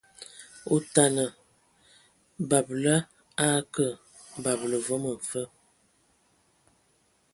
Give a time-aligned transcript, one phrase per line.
[0.75, 1.25] Otana,
[2.49, 3.05] babela a
[3.43, 3.87] a akǝ
[4.43, 5.41] babǝla vom mfǝ.